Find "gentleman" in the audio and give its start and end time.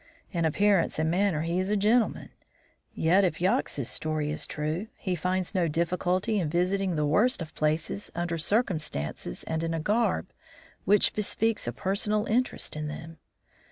1.77-2.29